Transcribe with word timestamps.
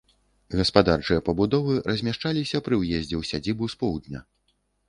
Гаспадарчыя 0.59 1.23
пабудовы 1.27 1.75
размяшчаліся 1.91 2.63
пры 2.69 2.75
ўездзе 2.83 3.15
ў 3.21 3.33
сядзібу 3.33 3.73
з 3.75 3.83
поўдня. 3.85 4.19